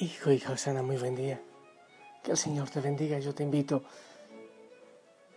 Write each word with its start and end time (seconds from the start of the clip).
Hijo 0.00 0.30
y 0.30 0.38
Josana, 0.38 0.80
muy 0.80 0.96
buen 0.96 1.16
día. 1.16 1.42
Que 2.22 2.30
el 2.30 2.36
Señor 2.36 2.70
te 2.70 2.80
bendiga. 2.80 3.18
Yo 3.18 3.34
te 3.34 3.42
invito 3.42 3.82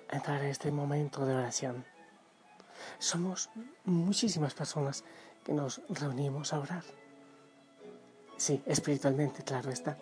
a 0.07 0.17
entrar 0.17 0.39
en 0.43 0.49
este 0.49 0.69
momento 0.69 1.25
de 1.25 1.33
oración. 1.33 1.83
Somos 2.99 3.49
muchísimas 3.85 4.53
personas 4.53 5.03
que 5.43 5.51
nos 5.51 5.81
reunimos 5.89 6.53
a 6.53 6.59
orar. 6.59 6.83
Sí, 8.37 8.61
espiritualmente, 8.67 9.43
claro 9.43 9.71
está. 9.71 9.97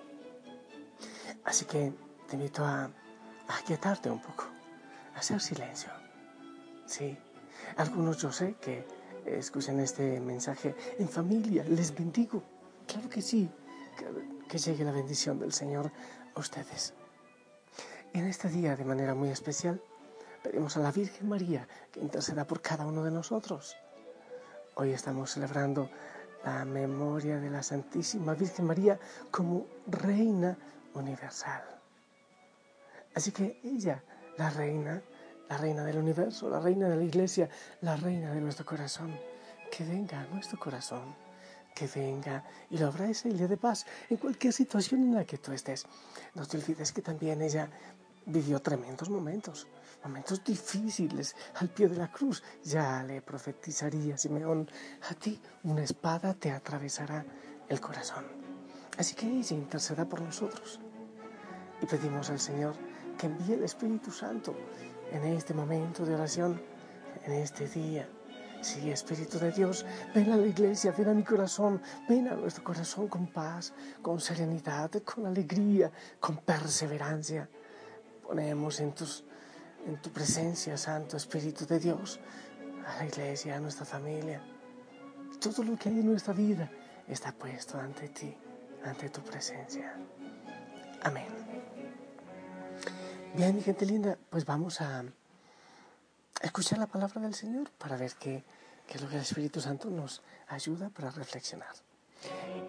Así 1.46 1.64
que 1.64 1.94
te 2.28 2.36
invito 2.36 2.66
a, 2.66 2.84
a 2.84 3.62
quietarte 3.66 4.10
un 4.12 4.22
poco, 4.22 4.44
a 5.16 5.20
hacer 5.20 5.40
silencio. 5.40 5.90
Sí, 6.86 7.18
algunos 7.78 8.18
yo 8.18 8.30
sé 8.34 8.56
que 8.60 8.86
escuchan 9.26 9.80
este 9.80 10.20
mensaje 10.20 10.76
en 10.98 11.08
familia. 11.08 11.64
Les 11.64 11.96
bendigo. 11.96 12.44
Claro 12.86 13.08
que 13.08 13.22
sí 13.22 13.50
que 14.50 14.58
llegue 14.58 14.84
la 14.84 14.92
bendición 14.92 15.40
del 15.40 15.54
Señor 15.54 15.92
a 16.36 16.40
ustedes. 16.40 16.96
En 18.14 18.26
este 18.26 18.50
día, 18.50 18.76
de 18.76 18.84
manera 18.84 19.14
muy 19.14 19.30
especial, 19.30 19.80
pedimos 20.44 20.76
a 20.76 20.80
la 20.80 20.92
Virgen 20.92 21.30
María 21.30 21.68
que 21.92 22.00
interceda 22.00 22.46
por 22.46 22.60
cada 22.60 22.86
uno 22.88 23.04
de 23.04 23.12
nosotros. 23.12 23.78
Hoy 24.76 24.92
estamos 24.92 25.32
celebrando 25.32 25.90
la 26.44 26.66
memoria 26.66 27.38
de 27.38 27.52
la 27.52 27.62
Santísima 27.62 28.34
Virgen 28.34 28.66
María 28.66 29.00
como 29.30 29.68
Reina 29.86 30.58
Universal. 30.96 31.64
Así 33.14 33.32
que 33.32 33.62
ella, 33.64 34.04
la 34.38 34.50
Reina, 34.50 35.04
la 35.48 35.58
Reina 35.58 35.86
del 35.86 35.98
Universo, 36.00 36.50
la 36.50 36.60
Reina 36.60 36.90
de 36.90 36.96
la 36.96 37.04
Iglesia, 37.04 37.50
la 37.82 37.96
Reina 37.96 38.34
de 38.34 38.42
nuestro 38.42 38.66
corazón, 38.66 39.16
que 39.72 39.84
venga 39.84 40.22
a 40.22 40.26
nuestro 40.26 40.58
corazón 40.58 41.29
que 41.74 41.88
venga 41.88 42.44
y 42.70 42.78
lo 42.78 42.90
ese 42.90 43.30
el 43.30 43.38
día 43.38 43.48
de 43.48 43.58
paz 43.58 43.86
en 44.10 44.18
cualquier 44.18 44.54
situación 44.54 45.02
en 45.04 45.16
la 45.16 45.26
que 45.26 45.38
tú 45.38 45.52
estés. 45.52 45.86
No 46.36 46.46
te 46.46 46.58
olvides 46.58 46.92
que 46.92 47.02
también 47.02 47.42
ella 47.42 47.70
vivió 48.26 48.62
tremendos 48.62 49.10
momentos, 49.10 49.68
momentos 50.04 50.44
difíciles 50.44 51.36
al 51.56 51.70
pie 51.70 51.88
de 51.88 51.98
la 51.98 52.12
cruz. 52.12 52.44
Ya 52.64 53.04
le 53.04 53.22
profetizaría 53.22 54.18
Simeón, 54.18 54.70
a 55.10 55.14
ti 55.16 55.40
una 55.64 55.84
espada 55.84 56.34
te 56.34 56.52
atravesará 56.52 57.26
el 57.68 57.80
corazón. 57.80 58.26
Así 58.98 59.16
que 59.16 59.28
ella 59.28 59.56
interceda 59.56 60.06
por 60.06 60.22
nosotros. 60.22 60.80
Y 61.82 61.86
pedimos 61.86 62.30
al 62.30 62.40
Señor 62.40 62.76
que 63.18 63.28
envíe 63.28 63.54
el 63.54 63.64
Espíritu 63.64 64.12
Santo 64.12 64.56
en 65.12 65.24
este 65.24 65.54
momento 65.54 66.06
de 66.06 66.16
oración, 66.16 66.62
en 67.26 67.32
este 67.34 67.68
día 67.68 68.10
Sí, 68.62 68.92
Espíritu 68.92 69.40
de 69.40 69.52
Dios, 69.52 69.86
ven 70.14 70.32
a 70.32 70.38
la 70.38 70.46
iglesia, 70.46 70.94
ven 70.98 71.08
a 71.08 71.14
mi 71.14 71.24
corazón, 71.24 71.82
ven 72.10 72.28
a 72.28 72.36
nuestro 72.36 72.64
corazón 72.64 73.08
con 73.08 73.28
paz, 73.28 73.74
con 74.02 74.20
serenidad, 74.20 74.92
con 75.04 75.26
alegría, 75.26 75.90
con 76.20 76.38
perseverancia. 76.38 77.50
Ponemos 78.22 78.82
en, 78.82 78.92
tus, 78.92 79.24
en 79.88 80.02
tu 80.02 80.10
presencia, 80.12 80.76
Santo 80.78 81.16
Espíritu 81.16 81.66
de 81.66 81.80
Dios, 81.80 82.20
a 82.86 82.98
la 82.98 83.06
iglesia, 83.06 83.56
a 83.56 83.60
nuestra 83.60 83.86
familia. 83.86 84.42
Todo 85.40 85.64
lo 85.64 85.78
que 85.78 85.88
hay 85.88 86.00
en 86.00 86.08
nuestra 86.08 86.34
vida 86.34 86.70
está 87.08 87.32
puesto 87.32 87.80
ante 87.80 88.10
ti, 88.10 88.36
ante 88.84 89.10
tu 89.10 89.22
presencia. 89.22 89.96
Amén. 91.04 91.28
Bien, 93.36 93.56
mi 93.56 93.62
gente 93.62 93.86
linda, 93.86 94.18
pues 94.30 94.44
vamos 94.44 94.82
a 94.82 95.06
escuchar 96.42 96.80
la 96.80 96.88
palabra 96.88 97.22
del 97.22 97.34
Señor 97.34 97.70
para 97.78 97.98
ver 97.98 98.14
qué, 98.20 98.44
es 98.88 99.02
lo 99.02 99.10
que 99.10 99.16
el 99.16 99.22
Espíritu 99.22 99.60
Santo 99.62 99.90
nos 99.90 100.22
ayuda 100.48 100.90
para 100.90 101.12
reflexionar. 101.12 101.74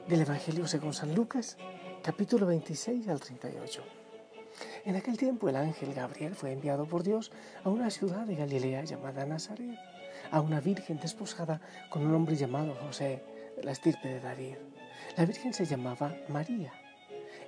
Del 0.08 0.20
Evangelio 0.20 0.66
según 0.66 0.92
San 0.92 1.14
Lucas, 1.14 1.56
capítulo 2.02 2.46
26 2.46 3.08
al 3.08 3.20
38. 3.20 3.82
En 4.84 4.96
aquel 4.96 5.16
tiempo 5.16 5.48
el 5.48 5.56
ángel 5.56 5.94
Gabriel 5.94 6.34
fue 6.34 6.52
enviado 6.52 6.86
por 6.86 7.02
Dios 7.02 7.30
a 7.64 7.68
una 7.68 7.90
ciudad 7.90 8.26
de 8.26 8.36
Galilea 8.36 8.84
llamada 8.84 9.24
Nazaret, 9.24 9.78
a 10.30 10.40
una 10.40 10.60
virgen 10.60 10.98
desposada 10.98 11.60
con 11.88 12.06
un 12.06 12.14
hombre 12.14 12.36
llamado 12.36 12.74
José, 12.74 13.24
de 13.56 13.62
la 13.62 13.72
estirpe 13.72 14.08
de 14.08 14.20
David. 14.20 14.56
La 15.16 15.24
virgen 15.24 15.54
se 15.54 15.64
llamaba 15.64 16.14
María. 16.28 16.72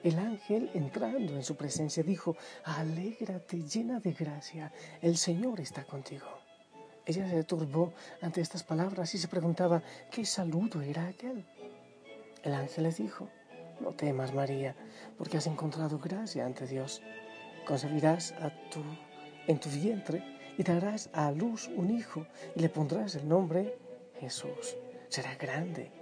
El 0.03 0.19
ángel, 0.19 0.69
entrando 0.75 1.37
en 1.37 1.45
su 1.45 1.55
presencia, 1.55 2.03
dijo, 2.03 2.37
Alégrate 2.65 3.63
llena 3.63 4.01
de 4.01 4.13
gracia, 4.13 4.73
el 5.01 5.17
Señor 5.17 5.61
está 5.61 5.85
contigo. 5.85 6.27
Ella 7.07 7.29
se 7.29 7.45
turbó 7.45 7.93
ante 8.21 8.41
estas 8.41 8.65
palabras 8.65 9.15
y 9.15 9.19
se 9.19 9.29
preguntaba, 9.29 9.83
¿qué 10.11 10.25
saludo 10.25 10.83
era 10.83 11.07
aquel? 11.07 11.45
El 12.43 12.55
ángel 12.55 12.85
les 12.85 12.97
dijo, 12.97 13.29
No 13.81 13.93
temas, 13.93 14.35
María, 14.35 14.75
porque 15.17 15.37
has 15.37 15.47
encontrado 15.47 16.01
gracia 16.01 16.47
ante 16.47 16.67
Dios. 16.67 17.01
Concebirás 17.65 18.33
a 18.33 18.51
tu, 18.71 18.83
en 19.47 19.61
tu 19.61 19.69
vientre 19.69 20.25
y 20.59 20.65
darás 20.65 21.11
a 21.13 21.31
luz 21.31 21.69
un 21.77 21.91
hijo 21.91 22.27
y 22.57 22.61
le 22.61 22.69
pondrás 22.69 23.15
el 23.15 23.29
nombre 23.29 23.79
Jesús. 24.19 24.77
Será 25.09 25.37
grande 25.37 26.02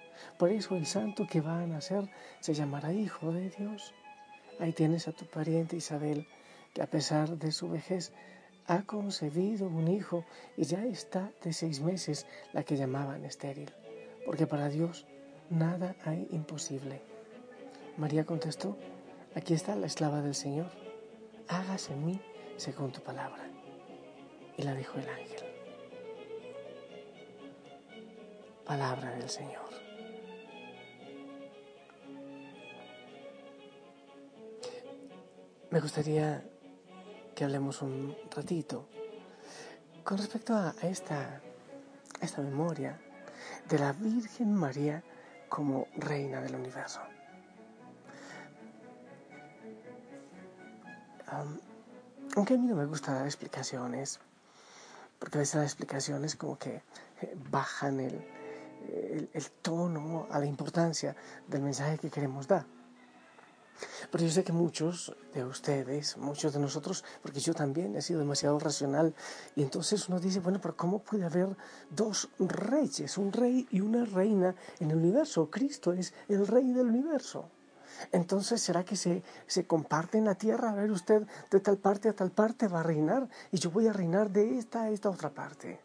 Por 0.37 0.51
eso 0.51 0.75
el 0.75 0.85
santo 0.85 1.27
que 1.27 1.41
va 1.41 1.61
a 1.61 1.67
nacer 1.67 2.09
se 2.39 2.53
llamará 2.53 2.93
Hijo 2.93 3.31
de 3.31 3.49
Dios. 3.49 3.93
Ahí 4.59 4.73
tienes 4.73 5.07
a 5.07 5.11
tu 5.11 5.25
pariente 5.25 5.75
Isabel, 5.75 6.27
que 6.73 6.81
a 6.81 6.87
pesar 6.87 7.37
de 7.37 7.51
su 7.51 7.69
vejez 7.69 8.13
ha 8.67 8.83
concebido 8.83 9.67
un 9.67 9.87
hijo 9.87 10.25
y 10.55 10.63
ya 10.63 10.85
está 10.85 11.31
de 11.43 11.53
seis 11.53 11.81
meses 11.81 12.25
la 12.53 12.63
que 12.63 12.77
llamaban 12.77 13.25
estéril, 13.25 13.71
porque 14.25 14.47
para 14.47 14.69
Dios 14.69 15.05
nada 15.49 15.95
hay 16.05 16.27
imposible. 16.31 17.01
María 17.97 18.25
contestó, 18.25 18.77
aquí 19.35 19.53
está 19.53 19.75
la 19.75 19.87
esclava 19.87 20.21
del 20.21 20.35
Señor, 20.35 20.71
hágase 21.47 21.93
en 21.93 22.05
mí 22.05 22.21
según 22.57 22.91
tu 22.91 23.01
palabra. 23.01 23.43
Y 24.57 24.63
la 24.63 24.75
dijo 24.75 24.97
el 24.97 25.09
ángel. 25.09 25.43
Palabra 28.65 29.11
del 29.11 29.29
Señor. 29.29 29.70
Me 35.71 35.79
gustaría 35.79 36.43
que 37.33 37.45
hablemos 37.45 37.81
un 37.81 38.13
ratito 38.35 38.89
con 40.03 40.17
respecto 40.17 40.53
a 40.53 40.75
esta, 40.81 41.41
esta 42.19 42.41
memoria 42.41 42.99
de 43.69 43.79
la 43.79 43.93
Virgen 43.93 44.53
María 44.53 45.01
como 45.47 45.87
reina 45.95 46.41
del 46.41 46.55
universo. 46.55 46.99
aunque 52.35 52.55
a 52.55 52.57
mí 52.57 52.67
no 52.67 52.75
me 52.75 52.85
gusta 52.85 53.13
dar 53.13 53.25
explicaciones, 53.25 54.19
porque 55.19 55.37
a 55.37 55.39
veces 55.39 55.55
las 55.55 55.63
explicaciones 55.63 56.35
como 56.35 56.57
que 56.57 56.83
eh, 57.21 57.37
bajan 57.49 58.01
el, 58.01 59.29
el 59.33 59.51
tono 59.61 60.27
a 60.29 60.37
la 60.37 60.45
importancia 60.45 61.15
del 61.47 61.61
mensaje 61.61 61.97
que 61.97 62.09
queremos 62.09 62.45
dar. 62.49 62.65
Pero 64.11 64.25
yo 64.25 64.29
sé 64.29 64.43
que 64.43 64.51
muchos 64.51 65.15
de 65.33 65.45
ustedes, 65.45 66.17
muchos 66.17 66.51
de 66.51 66.59
nosotros, 66.59 67.03
porque 67.21 67.39
yo 67.39 67.53
también 67.53 67.95
he 67.95 68.01
sido 68.01 68.19
demasiado 68.19 68.59
racional, 68.59 69.15
y 69.55 69.63
entonces 69.63 70.09
uno 70.09 70.19
dice, 70.19 70.41
bueno, 70.41 70.59
pero 70.61 70.75
¿cómo 70.75 70.99
puede 70.99 71.25
haber 71.25 71.55
dos 71.89 72.29
reyes, 72.37 73.17
un 73.17 73.31
rey 73.31 73.67
y 73.71 73.79
una 73.79 74.03
reina 74.03 74.53
en 74.79 74.91
el 74.91 74.97
universo? 74.97 75.49
Cristo 75.49 75.93
es 75.93 76.13
el 76.27 76.45
rey 76.45 76.73
del 76.73 76.87
universo. 76.87 77.49
Entonces, 78.11 78.61
¿será 78.61 78.83
que 78.83 78.95
se, 78.95 79.23
se 79.47 79.65
comparte 79.65 80.17
en 80.17 80.25
la 80.25 80.35
tierra? 80.35 80.71
A 80.71 80.75
ver, 80.75 80.91
usted 80.91 81.25
de 81.49 81.59
tal 81.59 81.77
parte 81.77 82.09
a 82.09 82.13
tal 82.13 82.31
parte 82.31 82.67
va 82.67 82.81
a 82.81 82.83
reinar 82.83 83.29
y 83.51 83.59
yo 83.59 83.71
voy 83.71 83.87
a 83.87 83.93
reinar 83.93 84.29
de 84.29 84.57
esta 84.57 84.83
a 84.83 84.89
esta 84.89 85.09
otra 85.09 85.29
parte. 85.29 85.79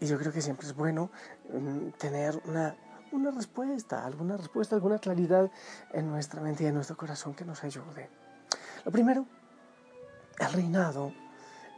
Y 0.00 0.06
yo 0.06 0.18
creo 0.18 0.32
que 0.32 0.42
siempre 0.42 0.66
es 0.66 0.74
bueno 0.74 1.10
mm, 1.52 1.88
tener 1.98 2.40
una 2.46 2.76
una 3.12 3.30
respuesta, 3.30 4.04
alguna 4.04 4.36
respuesta, 4.36 4.76
alguna 4.76 4.98
claridad 4.98 5.50
en 5.92 6.08
nuestra 6.08 6.40
mente 6.40 6.64
y 6.64 6.66
en 6.66 6.74
nuestro 6.74 6.96
corazón 6.96 7.34
que 7.34 7.44
nos 7.44 7.64
ayude. 7.64 8.10
Lo 8.84 8.92
primero, 8.92 9.26
el 10.38 10.52
reinado, 10.52 11.12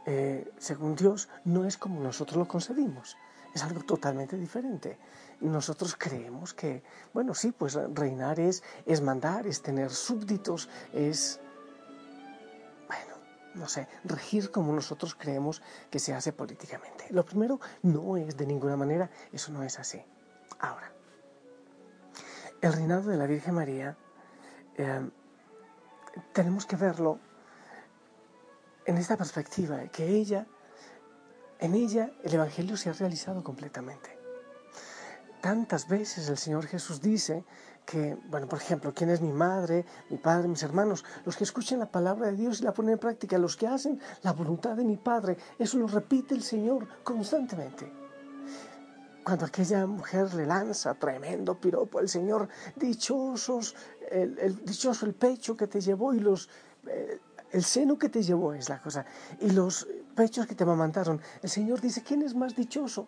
eh, 0.05 0.51
según 0.57 0.95
Dios, 0.95 1.29
no 1.45 1.65
es 1.65 1.77
como 1.77 1.99
nosotros 2.01 2.37
lo 2.37 2.47
concebimos, 2.47 3.17
es 3.53 3.63
algo 3.63 3.81
totalmente 3.83 4.37
diferente. 4.37 4.97
Nosotros 5.41 5.95
creemos 5.97 6.53
que, 6.53 6.83
bueno, 7.13 7.33
sí, 7.33 7.51
pues 7.51 7.75
reinar 7.93 8.39
es, 8.39 8.63
es 8.85 9.01
mandar, 9.01 9.47
es 9.47 9.61
tener 9.61 9.89
súbditos, 9.91 10.69
es 10.93 11.39
no 13.55 13.67
sé, 13.67 13.87
regir 14.03 14.51
como 14.51 14.73
nosotros 14.73 15.15
creemos 15.15 15.61
que 15.89 15.99
se 15.99 16.13
hace 16.13 16.31
políticamente. 16.33 17.05
Lo 17.09 17.25
primero 17.25 17.59
no 17.81 18.17
es 18.17 18.37
de 18.37 18.45
ninguna 18.45 18.77
manera, 18.77 19.09
eso 19.31 19.51
no 19.51 19.63
es 19.63 19.79
así. 19.79 20.01
Ahora, 20.59 20.91
el 22.61 22.73
reinado 22.73 23.09
de 23.09 23.17
la 23.17 23.25
Virgen 23.25 23.55
María 23.55 23.97
eh, 24.77 25.09
tenemos 26.33 26.65
que 26.65 26.75
verlo 26.75 27.19
en 28.85 28.97
esta 28.97 29.17
perspectiva, 29.17 29.83
que 29.89 30.07
ella, 30.07 30.47
en 31.59 31.75
ella 31.75 32.11
el 32.23 32.33
Evangelio 32.33 32.75
se 32.75 32.89
ha 32.89 32.93
realizado 32.93 33.43
completamente. 33.43 34.17
Tantas 35.41 35.87
veces 35.87 36.27
el 36.27 36.37
Señor 36.37 36.65
Jesús 36.65 37.01
dice 37.01 37.45
que, 37.85 38.17
bueno, 38.27 38.47
por 38.47 38.59
ejemplo, 38.59 38.93
¿quién 38.93 39.09
es 39.09 39.21
mi 39.21 39.31
madre, 39.31 39.85
mi 40.09 40.17
padre, 40.17 40.47
mis 40.47 40.63
hermanos? 40.63 41.05
Los 41.25 41.37
que 41.37 41.45
escuchen 41.45 41.79
la 41.79 41.91
palabra 41.91 42.27
de 42.27 42.35
Dios 42.35 42.59
y 42.59 42.63
la 42.63 42.73
ponen 42.73 42.93
en 42.93 42.99
práctica, 42.99 43.37
los 43.37 43.55
que 43.55 43.67
hacen 43.67 44.01
la 44.21 44.33
voluntad 44.33 44.75
de 44.75 44.83
mi 44.83 44.97
Padre, 44.97 45.37
eso 45.57 45.77
lo 45.77 45.87
repite 45.87 46.35
el 46.35 46.43
Señor 46.43 46.87
constantemente. 47.03 47.98
Cuando 49.29 49.45
aquella 49.45 49.85
mujer 49.85 50.33
le 50.33 50.47
lanza 50.47 50.95
tremendo 50.95 51.53
piropo 51.53 51.99
al 51.99 52.09
Señor, 52.09 52.49
dichosos, 52.75 53.75
el, 54.09 54.65
dichoso 54.65 55.05
el 55.05 55.13
pecho 55.13 55.55
que 55.55 55.67
te 55.67 55.79
llevó 55.81 56.15
y 56.15 56.19
los, 56.19 56.49
eh, 56.87 57.19
el 57.51 57.63
seno 57.63 57.95
que 57.99 58.09
te 58.09 58.23
llevó 58.23 58.55
es 58.55 58.69
la 58.69 58.81
cosa, 58.81 59.05
y 59.39 59.51
los 59.51 59.87
pechos 60.15 60.47
que 60.47 60.55
te 60.55 60.63
amamantaron. 60.63 61.21
El 61.43 61.49
Señor 61.51 61.79
dice, 61.79 62.01
¿quién 62.01 62.23
es 62.23 62.33
más 62.33 62.55
dichoso? 62.55 63.07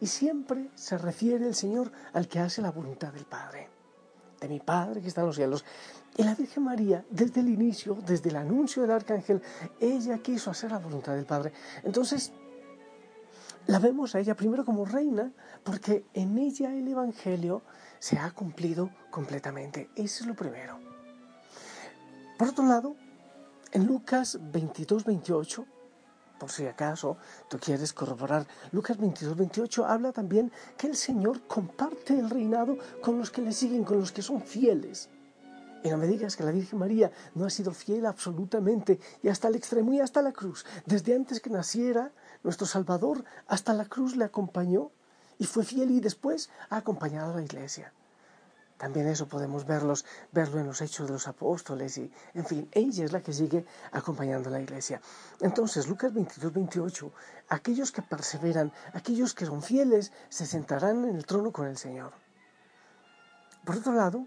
Y 0.00 0.06
siempre 0.06 0.70
se 0.76 0.96
refiere 0.96 1.46
el 1.46 1.54
Señor 1.54 1.92
al 2.14 2.26
que 2.26 2.38
hace 2.38 2.62
la 2.62 2.70
voluntad 2.70 3.12
del 3.12 3.26
Padre, 3.26 3.68
de 4.40 4.48
mi 4.48 4.60
Padre 4.60 5.02
que 5.02 5.08
está 5.08 5.20
en 5.20 5.26
los 5.26 5.36
cielos. 5.36 5.66
Y 6.16 6.22
la 6.22 6.34
Virgen 6.34 6.62
María, 6.62 7.04
desde 7.10 7.40
el 7.40 7.50
inicio, 7.50 7.98
desde 8.06 8.30
el 8.30 8.36
anuncio 8.36 8.80
del 8.80 8.92
arcángel, 8.92 9.42
ella 9.78 10.16
quiso 10.22 10.50
hacer 10.50 10.70
la 10.70 10.78
voluntad 10.78 11.14
del 11.14 11.26
Padre. 11.26 11.52
Entonces, 11.84 12.32
la 13.70 13.78
vemos 13.78 14.16
a 14.16 14.18
ella 14.18 14.34
primero 14.34 14.64
como 14.64 14.84
reina, 14.84 15.32
porque 15.62 16.04
en 16.12 16.36
ella 16.38 16.74
el 16.74 16.88
Evangelio 16.88 17.62
se 18.00 18.18
ha 18.18 18.28
cumplido 18.32 18.90
completamente. 19.12 19.90
Eso 19.94 20.24
es 20.24 20.26
lo 20.26 20.34
primero. 20.34 20.80
Por 22.36 22.48
otro 22.48 22.66
lado, 22.66 22.96
en 23.70 23.86
Lucas 23.86 24.40
22, 24.40 25.04
28, 25.04 25.64
por 26.40 26.50
si 26.50 26.66
acaso 26.66 27.16
tú 27.48 27.60
quieres 27.60 27.92
corroborar, 27.92 28.44
Lucas 28.72 28.98
22, 28.98 29.36
28 29.36 29.86
habla 29.86 30.10
también 30.10 30.50
que 30.76 30.88
el 30.88 30.96
Señor 30.96 31.46
comparte 31.46 32.18
el 32.18 32.28
reinado 32.28 32.76
con 33.00 33.18
los 33.18 33.30
que 33.30 33.40
le 33.40 33.52
siguen, 33.52 33.84
con 33.84 34.00
los 34.00 34.10
que 34.10 34.22
son 34.22 34.42
fieles. 34.42 35.10
Y 35.82 35.88
no 35.88 35.96
me 35.96 36.06
digas 36.06 36.36
que 36.36 36.44
la 36.44 36.50
Virgen 36.50 36.78
María 36.78 37.10
no 37.34 37.46
ha 37.46 37.50
sido 37.50 37.72
fiel 37.72 38.04
absolutamente 38.04 38.98
y 39.22 39.28
hasta 39.28 39.48
el 39.48 39.54
extremo 39.54 39.92
y 39.92 40.00
hasta 40.00 40.20
la 40.20 40.32
cruz. 40.32 40.66
Desde 40.84 41.14
antes 41.14 41.40
que 41.40 41.48
naciera, 41.48 42.12
nuestro 42.42 42.66
Salvador 42.66 43.24
hasta 43.46 43.74
la 43.74 43.84
cruz 43.84 44.16
le 44.16 44.24
acompañó 44.24 44.90
y 45.38 45.44
fue 45.44 45.64
fiel 45.64 45.90
y 45.90 46.00
después 46.00 46.50
ha 46.68 46.76
acompañado 46.76 47.32
a 47.32 47.36
la 47.36 47.42
iglesia. 47.42 47.92
También 48.80 49.08
eso 49.08 49.28
podemos 49.28 49.66
verlos, 49.66 50.06
verlo 50.32 50.58
en 50.58 50.66
los 50.66 50.80
hechos 50.80 51.06
de 51.06 51.12
los 51.12 51.28
apóstoles 51.28 51.98
y, 51.98 52.10
en 52.32 52.46
fin, 52.46 52.66
ella 52.72 53.04
es 53.04 53.12
la 53.12 53.22
que 53.22 53.34
sigue 53.34 53.66
acompañando 53.92 54.48
a 54.48 54.52
la 54.52 54.60
iglesia. 54.62 55.02
Entonces, 55.40 55.86
Lucas 55.86 56.14
22, 56.14 56.50
28, 56.50 57.12
aquellos 57.50 57.92
que 57.92 58.00
perseveran, 58.00 58.72
aquellos 58.94 59.34
que 59.34 59.44
son 59.44 59.62
fieles, 59.62 60.12
se 60.30 60.46
sentarán 60.46 61.04
en 61.04 61.14
el 61.14 61.26
trono 61.26 61.52
con 61.52 61.66
el 61.66 61.76
Señor. 61.76 62.14
Por 63.66 63.76
otro 63.76 63.92
lado, 63.92 64.26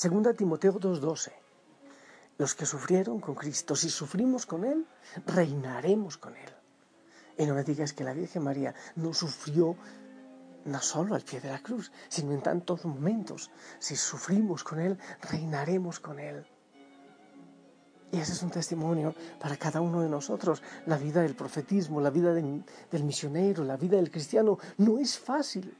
2 0.00 0.36
Timoteo 0.36 0.74
2.12, 0.74 1.32
los 2.38 2.54
que 2.54 2.64
sufrieron 2.64 3.18
con 3.18 3.34
Cristo, 3.34 3.74
si 3.74 3.90
sufrimos 3.90 4.46
con 4.46 4.64
Él, 4.64 4.86
reinaremos 5.26 6.16
con 6.16 6.36
Él. 6.36 6.61
Y 7.38 7.46
no 7.46 7.54
me 7.54 7.64
digas 7.64 7.92
que 7.92 8.04
la 8.04 8.12
Virgen 8.12 8.44
María 8.44 8.74
no 8.96 9.14
sufrió 9.14 9.76
no 10.64 10.80
solo 10.80 11.14
al 11.14 11.22
pie 11.22 11.40
de 11.40 11.50
la 11.50 11.62
cruz, 11.62 11.90
sino 12.08 12.32
en 12.32 12.42
tantos 12.42 12.84
momentos. 12.84 13.50
Si 13.78 13.96
sufrimos 13.96 14.64
con 14.64 14.80
Él, 14.80 14.98
reinaremos 15.30 16.00
con 16.00 16.18
Él. 16.18 16.46
Y 18.12 18.18
ese 18.18 18.32
es 18.32 18.42
un 18.42 18.50
testimonio 18.50 19.14
para 19.40 19.56
cada 19.56 19.80
uno 19.80 20.02
de 20.02 20.08
nosotros. 20.08 20.62
La 20.86 20.98
vida 20.98 21.22
del 21.22 21.34
profetismo, 21.34 22.00
la 22.00 22.10
vida 22.10 22.34
del 22.34 23.04
misionero, 23.04 23.64
la 23.64 23.78
vida 23.78 23.96
del 23.96 24.10
cristiano 24.10 24.58
no 24.76 24.98
es 24.98 25.18
fácil, 25.18 25.74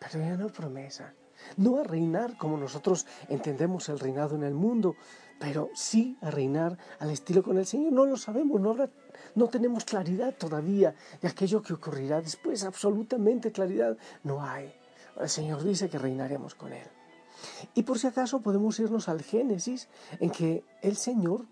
pero 0.00 0.24
hay 0.24 0.30
una 0.30 0.46
promesa. 0.46 1.12
No 1.56 1.80
a 1.80 1.82
reinar 1.82 2.36
como 2.38 2.56
nosotros 2.56 3.04
entendemos 3.28 3.88
el 3.88 3.98
reinado 3.98 4.36
en 4.36 4.44
el 4.44 4.54
mundo, 4.54 4.94
pero 5.40 5.68
sí 5.74 6.16
a 6.22 6.30
reinar 6.30 6.78
al 7.00 7.10
estilo 7.10 7.42
con 7.42 7.58
el 7.58 7.66
Señor. 7.66 7.92
No 7.92 8.06
lo 8.06 8.16
sabemos, 8.16 8.60
no, 8.60 8.76
no 9.36 9.48
tenemos 9.48 9.84
claridad 9.84 10.34
todavía 10.34 10.94
de 11.22 11.28
aquello 11.28 11.62
que 11.62 11.74
ocurrirá 11.74 12.20
después, 12.20 12.64
absolutamente 12.64 13.52
claridad 13.52 13.96
no 14.24 14.42
hay. 14.42 14.74
El 15.20 15.28
Señor 15.28 15.62
dice 15.62 15.88
que 15.88 15.98
reinaremos 15.98 16.54
con 16.54 16.72
Él. 16.72 16.88
Y 17.74 17.82
por 17.82 17.98
si 17.98 18.06
acaso 18.06 18.40
podemos 18.40 18.78
irnos 18.80 19.08
al 19.08 19.22
Génesis, 19.22 19.88
en 20.20 20.30
que 20.30 20.64
el 20.82 20.96
Señor 20.96 21.46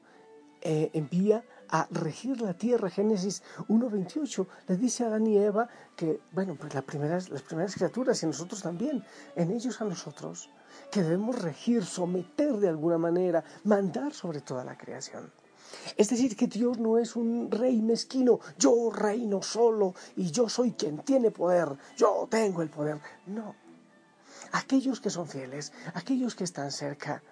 eh, 0.63 0.91
envía 0.95 1.45
a 1.69 1.87
regir 1.91 2.41
la 2.41 2.55
tierra. 2.55 2.89
Génesis 2.89 3.43
1.28 3.69 4.47
le 4.69 4.77
dice 4.77 5.05
a 5.05 5.09
Adán 5.09 5.27
y 5.27 5.37
Eva 5.37 5.69
que, 5.97 6.21
bueno, 6.33 6.57
pues 6.59 6.75
las 6.75 6.85
primeras, 6.85 7.29
las 7.29 7.43
primeras 7.43 7.75
criaturas 7.75 8.23
y 8.23 8.27
nosotros 8.27 8.63
también, 8.63 9.05
en 9.37 9.51
ellos 9.51 9.81
a 9.81 9.85
nosotros, 9.85 10.51
que 10.91 11.03
debemos 11.03 11.39
regir, 11.41 11.85
someter 11.85 12.57
de 12.57 12.69
alguna 12.69 12.99
manera, 12.99 13.45
mandar 13.65 14.15
sobre 14.15 14.41
toda 14.41 14.65
la 14.65 14.77
creación. 14.77 15.31
Es 15.97 16.11
decir, 16.11 16.37
que 16.37 16.47
Dios 16.47 16.79
no 16.79 16.99
es 16.99 17.17
un 17.17 17.51
rey 17.51 17.81
mezquino, 17.81 18.41
yo 18.59 18.91
reino 18.91 19.43
solo 19.43 19.95
y 20.17 20.31
yo 20.31 20.49
soy 20.49 20.73
quien 20.73 20.99
tiene 20.99 21.31
poder, 21.31 21.77
yo 21.97 22.27
tengo 22.31 22.63
el 22.63 22.71
poder. 22.71 23.01
No. 23.27 23.55
Aquellos 24.53 25.01
que 25.01 25.11
son 25.11 25.27
fieles, 25.27 25.73
aquellos 25.95 26.35
que 26.35 26.45
están 26.45 26.71
cerca, 26.71 27.23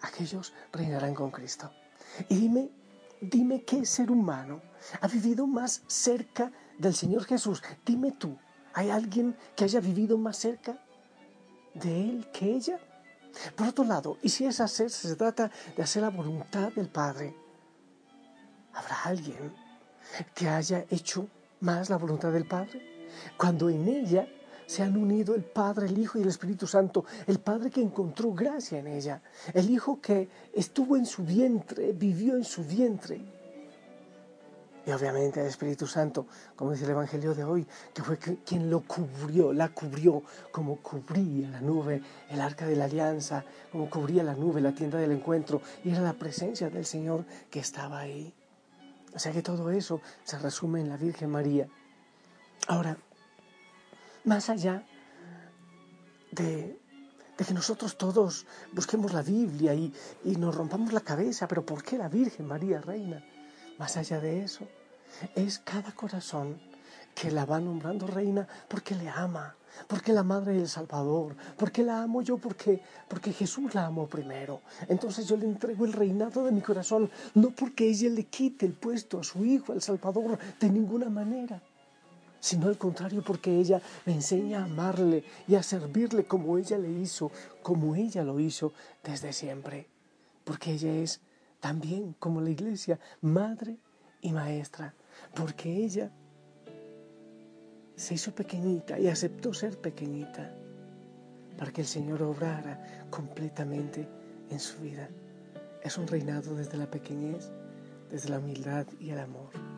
aquellos 0.00 0.52
reinarán 0.72 1.14
con 1.14 1.30
Cristo. 1.30 1.70
Y 2.28 2.36
dime, 2.36 2.70
dime 3.20 3.62
qué 3.62 3.84
ser 3.86 4.10
humano 4.10 4.62
ha 5.00 5.08
vivido 5.08 5.46
más 5.46 5.82
cerca 5.86 6.52
del 6.78 6.94
Señor 6.94 7.24
Jesús. 7.24 7.62
Dime 7.84 8.12
tú, 8.12 8.36
¿hay 8.72 8.90
alguien 8.90 9.36
que 9.56 9.64
haya 9.64 9.80
vivido 9.80 10.18
más 10.18 10.36
cerca 10.36 10.78
de 11.74 12.08
Él 12.08 12.28
que 12.32 12.54
ella? 12.54 12.78
Por 13.56 13.68
otro 13.68 13.84
lado, 13.84 14.18
y 14.22 14.28
si 14.28 14.44
es 14.44 14.60
hacer, 14.60 14.90
se 14.90 15.16
trata 15.16 15.50
de 15.76 15.82
hacer 15.82 16.02
la 16.02 16.10
voluntad 16.10 16.72
del 16.72 16.88
Padre, 16.88 17.34
¿habrá 18.74 19.02
alguien 19.04 19.52
que 20.34 20.48
haya 20.48 20.84
hecho 20.90 21.26
más 21.60 21.90
la 21.90 21.96
voluntad 21.96 22.32
del 22.32 22.46
Padre? 22.46 23.08
Cuando 23.36 23.70
en 23.70 23.88
ella 23.88 24.28
se 24.66 24.82
han 24.82 24.96
unido 24.96 25.34
el 25.34 25.44
Padre, 25.44 25.86
el 25.86 25.98
Hijo 25.98 26.18
y 26.18 26.22
el 26.22 26.28
Espíritu 26.28 26.66
Santo, 26.66 27.04
el 27.26 27.38
Padre 27.38 27.70
que 27.70 27.82
encontró 27.82 28.32
gracia 28.32 28.78
en 28.78 28.86
ella, 28.86 29.22
el 29.52 29.70
Hijo 29.70 30.00
que 30.00 30.28
estuvo 30.52 30.96
en 30.96 31.06
su 31.06 31.24
vientre, 31.24 31.92
vivió 31.92 32.36
en 32.36 32.44
su 32.44 32.64
vientre. 32.64 33.20
Y 34.86 34.90
obviamente 34.90 35.40
el 35.40 35.46
Espíritu 35.46 35.86
Santo, 35.86 36.26
como 36.54 36.72
dice 36.72 36.84
el 36.84 36.90
Evangelio 36.90 37.34
de 37.34 37.42
hoy, 37.42 37.66
que 37.94 38.02
fue 38.02 38.18
quien 38.18 38.68
lo 38.68 38.80
cubrió, 38.80 39.52
la 39.52 39.70
cubrió, 39.70 40.22
como 40.52 40.76
cubría 40.76 41.48
la 41.48 41.62
nube, 41.62 42.02
el 42.28 42.40
arca 42.40 42.66
de 42.66 42.76
la 42.76 42.84
alianza, 42.84 43.44
como 43.72 43.88
cubría 43.88 44.22
la 44.22 44.34
nube, 44.34 44.60
la 44.60 44.74
tienda 44.74 44.98
del 44.98 45.12
encuentro, 45.12 45.62
y 45.84 45.90
era 45.90 46.00
la 46.00 46.12
presencia 46.12 46.68
del 46.68 46.84
Señor 46.84 47.24
que 47.50 47.60
estaba 47.60 48.00
ahí. 48.00 48.34
O 49.14 49.18
sea 49.18 49.32
que 49.32 49.42
todo 49.42 49.70
eso 49.70 50.00
se 50.24 50.38
resume 50.38 50.80
en 50.80 50.88
la 50.88 50.96
Virgen 50.96 51.30
María. 51.30 51.68
Ahora, 52.66 52.96
más 54.24 54.48
allá 54.50 54.84
de, 56.32 56.78
que 57.36 57.54
nosotros 57.54 57.96
todos 57.96 58.46
busquemos 58.72 59.12
la 59.12 59.22
Biblia 59.22 59.74
y, 59.74 59.92
y 60.24 60.36
nos 60.36 60.54
rompamos 60.54 60.92
la 60.92 61.00
cabeza, 61.00 61.46
pero 61.46 61.64
¿por 61.64 61.82
qué 61.82 61.98
la 61.98 62.08
Virgen 62.08 62.46
María 62.46 62.80
reina? 62.80 63.24
Más 63.78 63.96
allá 63.96 64.20
de 64.20 64.42
eso, 64.42 64.66
es 65.34 65.58
cada 65.58 65.92
corazón 65.92 66.60
que 67.14 67.30
la 67.30 67.44
va 67.44 67.60
nombrando 67.60 68.06
reina 68.06 68.46
porque 68.68 68.94
le 68.94 69.08
ama, 69.08 69.54
porque 69.86 70.12
la 70.12 70.22
madre 70.22 70.54
del 70.54 70.68
Salvador, 70.68 71.36
porque 71.56 71.82
la 71.82 72.02
amo 72.02 72.22
yo, 72.22 72.38
porque, 72.38 72.82
porque 73.08 73.32
Jesús 73.32 73.74
la 73.74 73.86
amó 73.86 74.06
primero. 74.06 74.60
Entonces 74.88 75.26
yo 75.26 75.36
le 75.36 75.46
entrego 75.46 75.84
el 75.84 75.92
reinado 75.92 76.44
de 76.44 76.52
mi 76.52 76.60
corazón, 76.60 77.10
no 77.34 77.50
porque 77.50 77.88
ella 77.88 78.10
le 78.10 78.24
quite 78.24 78.66
el 78.66 78.72
puesto 78.72 79.20
a 79.20 79.24
su 79.24 79.44
hijo, 79.44 79.72
al 79.72 79.82
Salvador, 79.82 80.38
de 80.60 80.70
ninguna 80.70 81.08
manera 81.08 81.62
sino 82.44 82.68
al 82.68 82.76
contrario 82.76 83.24
porque 83.24 83.58
ella 83.58 83.80
me 84.04 84.12
enseña 84.12 84.60
a 84.60 84.64
amarle 84.64 85.24
y 85.48 85.54
a 85.54 85.62
servirle 85.62 86.26
como 86.26 86.58
ella 86.58 86.76
le 86.76 86.90
hizo, 86.90 87.32
como 87.62 87.94
ella 87.96 88.22
lo 88.22 88.38
hizo 88.38 88.74
desde 89.02 89.32
siempre, 89.32 89.88
porque 90.44 90.72
ella 90.72 90.94
es 90.94 91.22
también 91.60 92.14
como 92.18 92.42
la 92.42 92.50
iglesia, 92.50 93.00
madre 93.22 93.78
y 94.20 94.32
maestra, 94.32 94.92
porque 95.34 95.74
ella 95.74 96.12
se 97.96 98.14
hizo 98.14 98.34
pequeñita 98.34 98.98
y 98.98 99.08
aceptó 99.08 99.54
ser 99.54 99.78
pequeñita 99.78 100.54
para 101.58 101.72
que 101.72 101.82
el 101.82 101.86
Señor 101.86 102.22
obrara 102.22 103.06
completamente 103.10 104.08
en 104.50 104.60
su 104.60 104.80
vida. 104.80 105.08
Es 105.82 105.98
un 105.98 106.06
reinado 106.06 106.54
desde 106.56 106.76
la 106.76 106.90
pequeñez, 106.90 107.50
desde 108.10 108.30
la 108.30 108.38
humildad 108.38 108.86
y 108.98 109.10
el 109.10 109.18
amor. 109.18 109.73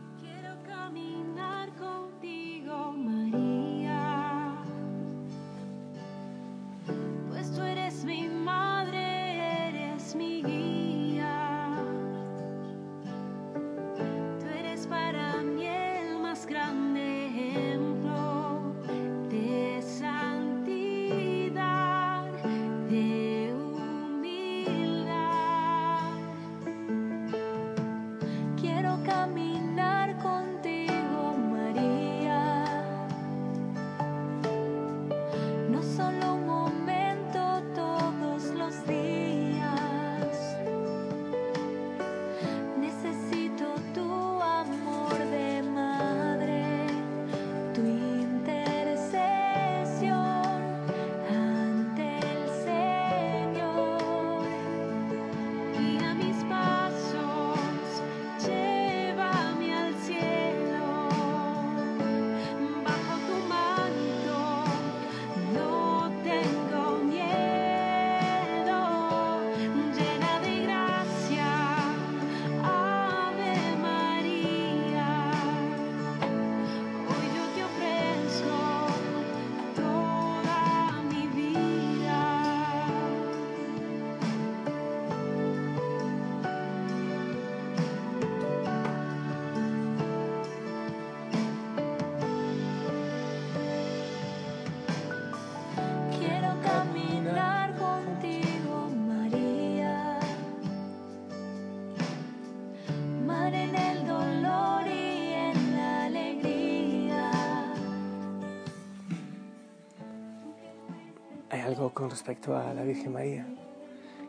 Con 111.96 112.10
respecto 112.10 112.54
a 112.54 112.74
la 112.74 112.82
Virgen 112.82 113.10
María 113.10 113.46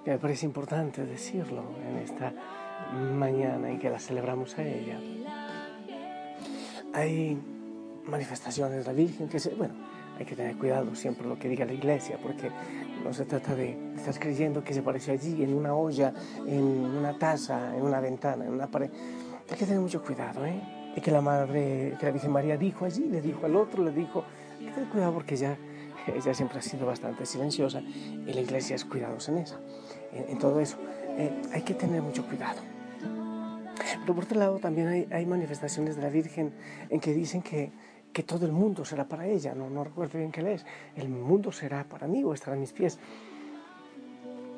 que 0.05 0.12
me 0.12 0.17
parece 0.19 0.45
importante 0.45 1.05
decirlo 1.05 1.63
en 1.86 1.97
esta 1.97 2.31
mañana 3.13 3.69
en 3.69 3.77
que 3.77 3.89
la 3.89 4.00
celebramos 4.00 4.57
a 4.57 4.63
ella. 4.63 4.97
Hay 6.93 7.38
manifestaciones 8.05 8.77
de 8.77 8.83
la 8.86 8.93
Virgen 8.93 9.27
que 9.27 9.38
se, 9.38 9.53
bueno, 9.53 9.74
hay 10.17 10.24
que 10.24 10.33
tener 10.33 10.55
cuidado 10.55 10.95
siempre 10.95 11.27
lo 11.27 11.38
que 11.38 11.50
diga 11.50 11.65
la 11.65 11.74
iglesia, 11.74 12.17
porque 12.24 12.50
no 13.03 13.12
se 13.12 13.25
trata 13.25 13.53
de 13.53 13.77
estar 13.97 14.17
creyendo 14.17 14.63
que 14.63 14.74
se 14.74 14.79
apareció 14.79 15.12
allí, 15.12 15.43
en 15.43 15.53
una 15.53 15.75
olla, 15.75 16.13
en 16.45 16.63
una 16.63 17.19
taza, 17.19 17.75
en 17.75 17.81
una 17.81 18.00
ventana, 18.00 18.45
en 18.45 18.53
una 18.53 18.67
pared. 18.67 18.89
Hay 19.51 19.57
que 19.57 19.65
tener 19.65 19.81
mucho 19.81 20.01
cuidado, 20.01 20.45
¿eh? 20.45 20.93
Y 20.95 21.01
que 21.01 21.12
la 21.12 21.19
Madre, 21.19 21.97
que 22.00 22.05
la 22.05 22.12
Virgen 22.13 22.31
María 22.31 22.55
dijo 22.55 22.86
allí, 22.86 23.09
le 23.09 23.21
dijo 23.21 23.45
al 23.45 23.57
otro, 23.57 23.83
le 23.83 23.91
dijo, 23.91 24.24
hay 24.57 24.67
que 24.67 24.71
tener 24.71 24.89
cuidado 24.89 25.13
porque 25.13 25.36
ella, 25.36 25.57
ella 26.15 26.33
siempre 26.33 26.59
ha 26.59 26.61
sido 26.61 26.85
bastante 26.85 27.25
silenciosa 27.25 27.81
y 27.81 28.33
la 28.33 28.41
iglesia 28.41 28.75
es 28.75 28.85
cuidadosa 28.85 29.31
en 29.31 29.37
eso, 29.39 29.59
en, 30.11 30.37
todo 30.37 30.59
eso. 30.59 30.77
Eh, 31.17 31.41
hay 31.53 31.61
que 31.61 31.73
tener 31.73 32.01
mucho 32.01 32.25
cuidado. 32.25 32.61
Pero 34.01 34.15
por 34.15 34.23
otro 34.23 34.39
lado 34.39 34.59
también 34.59 35.07
hay, 35.11 35.25
manifestaciones 35.25 35.95
de 35.95 36.01
la 36.01 36.09
Virgen 36.09 36.53
en 36.89 36.99
que 36.99 37.13
dicen 37.13 37.41
que, 37.41 37.71
que 38.13 38.23
todo 38.23 38.45
el 38.45 38.51
mundo 38.51 38.85
será 38.85 39.07
para 39.07 39.27
ella, 39.27 39.53
no, 39.53 39.69
no 39.69 39.83
recuerdo 39.83 40.17
bien 40.17 40.31
qué 40.31 40.41
lees, 40.41 40.65
el 40.95 41.09
mundo 41.09 41.51
será 41.51 41.83
para 41.83 42.07
mí 42.07 42.23
o 42.23 42.33
estará 42.33 42.55
a 42.55 42.59
mis 42.59 42.73
pies. 42.73 42.99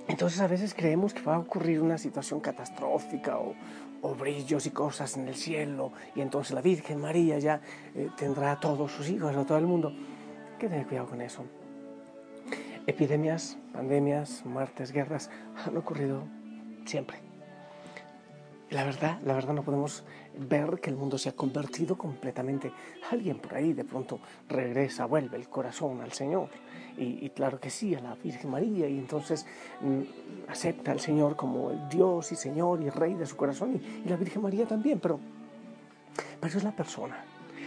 Entonces 0.09 0.41
a 0.41 0.47
veces 0.47 0.73
creemos 0.73 1.13
que 1.13 1.21
va 1.21 1.35
a 1.35 1.39
ocurrir 1.39 1.79
una 1.81 1.99
situación 1.99 2.39
catastrófica 2.39 3.37
o, 3.37 4.15
brillos 4.15 4.65
y 4.65 4.71
cosas 4.71 5.15
en 5.17 5.27
el 5.27 5.35
cielo 5.35 5.91
y 6.15 6.21
entonces 6.21 6.53
la 6.53 6.61
Virgen 6.61 6.99
María 6.99 7.37
ya 7.37 7.61
eh, 7.93 8.09
tendrá 8.17 8.53
a 8.53 8.59
todos 8.59 8.91
sus 8.91 9.07
hijos 9.09 9.35
o 9.35 9.45
todo 9.45 9.59
el 9.59 9.67
mundo. 9.67 9.93
Que 10.59 10.67
tener 10.67 10.87
cuidado 10.87 11.07
con 11.07 11.21
eso. 11.21 11.45
Epidemias, 12.85 13.57
pandemias, 13.71 14.45
muertes, 14.45 14.91
guerras 14.91 15.29
han 15.65 15.77
ocurrido 15.77 16.23
siempre. 16.85 17.17
La 18.69 18.83
verdad, 18.83 19.21
la 19.23 19.35
verdad 19.35 19.53
no 19.53 19.63
podemos 19.63 20.03
ver 20.37 20.81
que 20.81 20.89
el 20.89 20.97
mundo 20.97 21.17
se 21.17 21.29
ha 21.29 21.31
convertido 21.31 21.97
completamente. 21.97 22.73
Alguien 23.09 23.39
por 23.39 23.55
ahí 23.55 23.71
de 23.71 23.85
pronto 23.85 24.19
regresa, 24.49 25.05
vuelve 25.05 25.37
el 25.37 25.47
corazón 25.47 26.01
al 26.01 26.11
Señor. 26.11 26.49
Y, 26.97 27.25
y 27.25 27.29
claro 27.29 27.61
que 27.61 27.69
sí, 27.69 27.95
a 27.95 28.01
la 28.01 28.15
Virgen 28.15 28.51
María. 28.51 28.89
Y 28.89 28.99
entonces 28.99 29.45
mm, 29.79 30.49
acepta 30.49 30.91
al 30.91 30.99
Señor 30.99 31.37
como 31.37 31.71
el 31.71 31.87
Dios 31.87 32.33
y 32.33 32.35
Señor 32.35 32.81
y 32.81 32.89
Rey 32.89 33.13
de 33.13 33.25
su 33.25 33.37
corazón. 33.37 33.75
Y, 33.75 34.03
y 34.05 34.09
la 34.09 34.17
Virgen 34.17 34.41
María 34.41 34.65
también. 34.65 34.99
Pero, 34.99 35.21
pero 36.41 36.57
es 36.57 36.63
la 36.65 36.75
persona. 36.75 37.23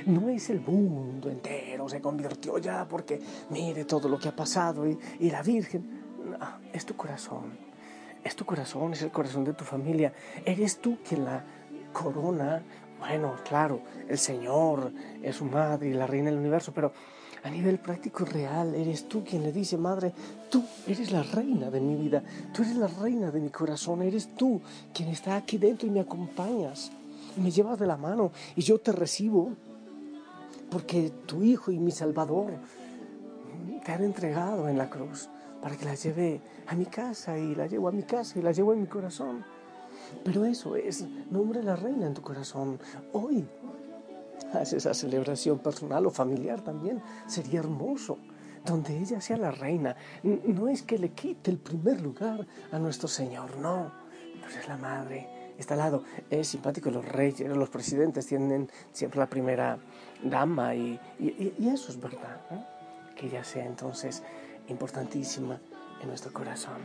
No 0.07 0.29
es 0.29 0.51
el 0.51 0.61
mundo 0.61 1.31
entero, 1.31 1.89
se 1.89 2.01
convirtió 2.01 2.59
ya 2.59 2.87
porque 2.89 3.21
mire 3.51 3.85
todo 3.85 4.09
lo 4.09 4.19
que 4.19 4.29
ha 4.29 4.37
pasado 4.37 4.89
y, 4.89 4.99
y 5.21 5.31
la 5.31 5.43
Virgen. 5.43 6.03
No, 6.25 6.39
es 6.73 6.87
tu 6.87 6.95
corazón 6.95 7.73
es 8.25 8.37
tu 8.37 8.45
corazón, 8.45 8.93
es 8.93 9.03
el 9.03 9.11
corazón 9.11 9.45
de 9.45 9.53
tu 9.53 9.65
familia. 9.65 10.13
Eres 10.45 10.79
tú 10.79 10.99
quien 11.07 11.25
la 11.25 11.45
corona. 11.93 12.63
Bueno, 12.99 13.35
claro, 13.49 13.81
el 14.09 14.19
Señor 14.19 14.93
es 15.23 15.37
su 15.37 15.45
madre 15.45 15.89
y 15.89 15.93
la 15.93 16.07
reina 16.07 16.31
del 16.31 16.39
universo, 16.39 16.73
pero 16.73 16.93
a 17.43 17.51
nivel 17.51 17.79
práctico 17.81 18.25
real, 18.25 18.77
eres 18.77 19.09
tú 19.09 19.25
quien 19.25 19.43
le 19.43 19.51
dice, 19.51 19.77
Madre, 19.77 20.13
tú 20.49 20.65
eres 20.87 21.11
la 21.11 21.25
reina 21.25 21.71
de 21.71 21.81
mi 21.81 21.97
vida, 21.97 22.23
tú 22.55 22.63
eres 22.63 22.77
la 22.77 22.87
reina 22.87 23.33
de 23.33 23.41
mi 23.41 23.51
corazón, 23.51 24.03
eres 24.03 24.37
tú 24.37 24.61
quien 24.95 25.09
está 25.09 25.35
aquí 25.35 25.59
dentro 25.59 25.89
y 25.89 25.91
me 25.91 25.99
acompañas, 25.99 26.93
me 27.37 27.51
llevas 27.51 27.81
de 27.81 27.87
la 27.89 27.97
mano 27.97 28.31
y 28.55 28.63
yo 28.63 28.79
te 28.79 28.93
recibo, 28.93 29.51
porque 30.73 31.11
tu 31.27 31.43
Hijo 31.43 31.71
y 31.71 31.79
mi 31.79 31.91
Salvador 31.91 32.55
te 33.85 33.93
han 33.93 34.03
entregado 34.03 34.69
en 34.69 34.79
la 34.79 34.89
cruz 34.89 35.29
para 35.61 35.77
que 35.77 35.85
la 35.85 35.95
lleve 35.95 36.41
a 36.67 36.75
mi 36.75 36.87
casa 36.87 37.39
y 37.39 37.55
la 37.55 37.67
llevo 37.67 37.89
a 37.89 37.93
mi 37.93 38.05
casa 38.05 38.39
y 38.39 38.43
la 38.43 38.53
llevo 38.53 38.73
en 38.73 38.81
mi 38.81 38.87
corazón. 38.87 39.45
Pero 40.25 40.45
eso 40.45 40.75
es, 40.75 41.07
nombre 41.31 41.63
la 41.63 41.77
reina 41.77 42.07
en 42.07 42.15
tu 42.15 42.23
corazón. 42.23 42.81
Hoy 43.13 43.47
haz 44.55 44.73
esa 44.73 44.95
celebración 44.95 45.59
personal 45.59 46.07
o 46.07 46.11
familiar 46.11 46.63
también. 46.63 47.03
Sería 47.27 47.61
hermoso. 47.61 48.19
Donde 48.65 48.97
ella 48.97 49.21
sea 49.21 49.37
la 49.39 49.51
reina. 49.51 49.97
No 50.23 50.69
es 50.69 50.83
que 50.83 50.97
le 50.97 51.11
quite 51.11 51.51
el 51.51 51.59
primer 51.59 52.01
lugar 52.01 52.47
a 52.71 52.79
nuestro 52.79 53.09
Señor, 53.09 53.57
no. 53.59 53.91
Pues 54.41 54.57
es 54.57 54.69
la 54.69 54.77
madre. 54.77 55.42
Está 55.59 55.75
al 55.75 55.81
lado. 55.81 56.05
Es 56.31 56.49
simpático. 56.49 56.91
Los 56.91 57.05
reyes, 57.07 57.49
los 57.49 57.71
presidentes 57.71 58.27
tienen 58.27 58.71
siempre 58.93 59.19
la 59.19 59.27
primera 59.27 59.79
dama 60.23 60.75
y, 60.75 60.99
y, 61.19 61.69
eso 61.69 61.91
es 61.91 62.01
verdad. 62.01 62.41
Que 63.17 63.27
ella 63.27 63.45
sea 63.45 63.65
entonces 63.65 64.23
importantísima 64.69 65.61
en 66.01 66.09
nuestro 66.09 66.33
corazón. 66.33 66.81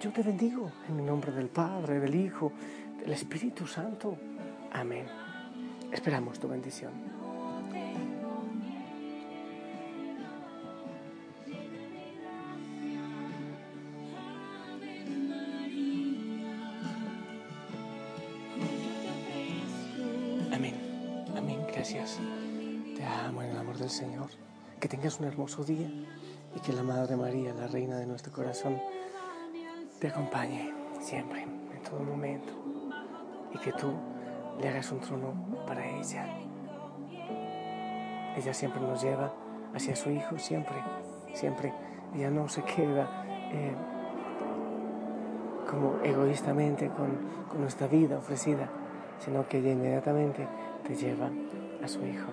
Yo 0.00 0.12
te 0.12 0.22
bendigo 0.22 0.70
en 0.88 1.00
el 1.00 1.06
nombre 1.06 1.32
del 1.32 1.48
Padre, 1.48 2.00
del 2.00 2.14
Hijo, 2.14 2.52
del 3.00 3.12
Espíritu 3.12 3.66
Santo. 3.66 4.16
Amén. 4.72 5.06
Esperamos 5.92 6.38
tu 6.38 6.48
bendición. 6.48 7.19
Tengas 24.90 25.20
un 25.20 25.26
hermoso 25.26 25.62
día 25.62 25.88
y 26.54 26.60
que 26.60 26.72
la 26.72 26.82
Madre 26.82 27.14
María, 27.14 27.54
la 27.54 27.68
Reina 27.68 27.96
de 27.96 28.06
nuestro 28.06 28.32
corazón, 28.32 28.76
te 30.00 30.08
acompañe 30.08 30.74
siempre, 31.00 31.42
en 31.44 31.82
todo 31.88 32.00
momento. 32.00 32.52
y 33.52 33.58
que 33.58 33.72
tú 33.72 33.92
le 34.60 34.68
hagas 34.68 34.92
un 34.92 35.00
trono 35.00 35.32
para 35.66 35.84
ella. 35.84 36.24
Ella 38.36 38.54
siempre 38.54 38.80
nos 38.80 39.02
lleva 39.02 39.32
hacia 39.74 39.96
su 39.96 40.10
hijo, 40.10 40.38
siempre, 40.38 40.76
siempre. 41.34 41.72
Ella 42.14 42.30
no 42.30 42.48
se 42.48 42.62
queda 42.62 43.24
eh, 43.52 43.74
como 45.68 45.98
egoístamente 46.04 46.88
con, 46.90 47.16
con 47.48 47.60
nuestra 47.60 47.88
vida 47.88 48.18
ofrecida, 48.18 48.68
sino 49.18 49.48
que 49.48 49.58
ella 49.58 49.72
inmediatamente 49.72 50.46
te 50.86 50.94
lleva 50.94 51.28
a 51.82 51.88
su 51.88 52.04
hijo. 52.06 52.30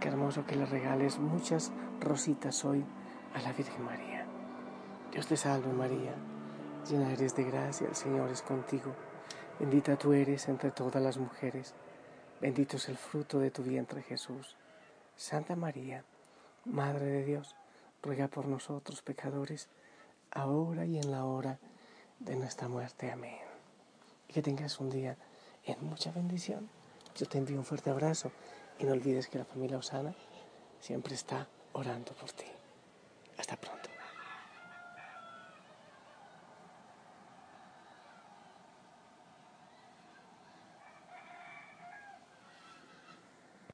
Qué 0.00 0.06
hermoso 0.06 0.46
que 0.46 0.54
le 0.54 0.64
regales 0.64 1.18
muchas 1.18 1.72
rositas 1.98 2.64
hoy 2.64 2.84
a 3.34 3.42
la 3.42 3.52
Virgen 3.52 3.84
María. 3.84 4.26
Dios 5.10 5.26
te 5.26 5.36
salve 5.36 5.72
María, 5.72 6.14
llena 6.88 7.12
eres 7.12 7.34
de 7.34 7.42
gracia, 7.42 7.88
el 7.88 7.96
Señor 7.96 8.30
es 8.30 8.42
contigo. 8.42 8.94
Bendita 9.58 9.96
tú 9.96 10.12
eres 10.12 10.48
entre 10.48 10.70
todas 10.70 11.02
las 11.02 11.18
mujeres, 11.18 11.74
bendito 12.40 12.76
es 12.76 12.88
el 12.88 12.96
fruto 12.96 13.40
de 13.40 13.50
tu 13.50 13.64
vientre 13.64 14.02
Jesús. 14.02 14.56
Santa 15.16 15.56
María, 15.56 16.04
Madre 16.64 17.06
de 17.06 17.24
Dios, 17.24 17.56
ruega 18.00 18.28
por 18.28 18.46
nosotros 18.46 19.02
pecadores, 19.02 19.68
ahora 20.30 20.84
y 20.84 20.98
en 20.98 21.10
la 21.10 21.24
hora 21.24 21.58
de 22.20 22.36
nuestra 22.36 22.68
muerte. 22.68 23.10
Amén. 23.10 23.38
Y 24.28 24.32
que 24.32 24.42
tengas 24.42 24.78
un 24.78 24.90
día 24.90 25.16
en 25.64 25.84
mucha 25.84 26.12
bendición. 26.12 26.70
Yo 27.16 27.26
te 27.26 27.38
envío 27.38 27.58
un 27.58 27.64
fuerte 27.64 27.90
abrazo 27.90 28.30
y 28.78 28.84
no 28.84 28.92
olvides 28.92 29.28
que 29.28 29.38
la 29.38 29.44
familia 29.44 29.78
Osana 29.78 30.14
siempre 30.80 31.14
está 31.14 31.48
orando 31.72 32.12
por 32.12 32.32
ti. 32.32 32.46
Hasta 33.36 33.56
pronto. 33.56 33.77